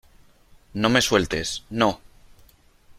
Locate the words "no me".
0.73-0.99